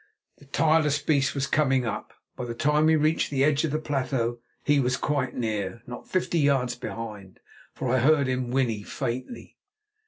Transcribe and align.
The 0.39 0.45
tireless 0.45 0.97
beast 0.99 1.35
was 1.35 1.45
coming 1.45 1.85
up. 1.85 2.15
By 2.35 2.45
the 2.45 2.55
time 2.55 2.87
we 2.87 2.95
reached 2.95 3.29
the 3.29 3.43
edge 3.43 3.63
of 3.63 3.69
the 3.69 3.77
plateau 3.77 4.39
he 4.63 4.79
was 4.79 4.97
quite 4.97 5.35
near, 5.35 5.83
not 5.85 6.07
fifty 6.09 6.39
yards 6.39 6.73
behind, 6.73 7.39
for 7.75 7.87
I 7.93 7.99
heard 7.99 8.25
him 8.25 8.49
whinny 8.49 8.81
faintly. 8.81 9.57